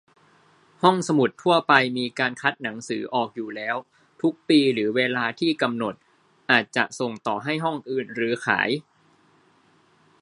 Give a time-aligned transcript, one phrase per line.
[0.83, 3.75] ห้องสมุดทั่วไปมีการคัดหนังสือออกอยู่แล้ว
[4.21, 5.95] ทุกปีหรือเวลาที่กำหนด
[6.51, 8.69] อาจจะส่งต่อให้ห้องอื่น หรือขาย